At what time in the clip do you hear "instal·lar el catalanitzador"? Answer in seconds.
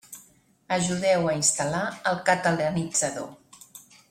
1.41-3.31